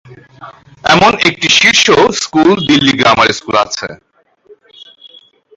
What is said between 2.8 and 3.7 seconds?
grammar school'